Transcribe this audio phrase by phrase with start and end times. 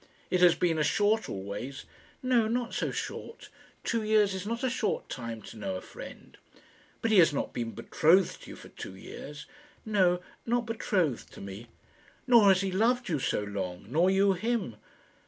[0.31, 1.85] "It has been a short always."
[2.23, 3.49] "No, not so short.
[3.83, 6.37] Two years is not a short time to know a friend."
[7.03, 9.45] "But he has not been betrothed to you for two years?"
[9.85, 11.67] "No; not betrothed to me."
[12.25, 14.77] "Nor has he loved you so long; nor you him?"